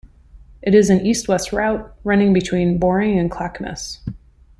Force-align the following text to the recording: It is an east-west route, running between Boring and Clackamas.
It 0.63 0.73
is 0.73 0.89
an 0.89 1.05
east-west 1.05 1.53
route, 1.53 1.93
running 2.03 2.33
between 2.33 2.79
Boring 2.79 3.19
and 3.19 3.29
Clackamas. 3.29 3.99